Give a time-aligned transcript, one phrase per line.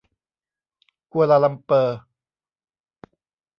[1.11, 1.97] กัวลาลัมเปอร์